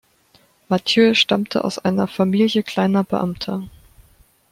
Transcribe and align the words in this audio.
Mathieu 0.67 1.13
stammte 1.13 1.63
aus 1.63 1.77
einer 1.77 2.07
Familie 2.07 2.63
kleiner 2.63 3.03
Beamter. 3.03 3.61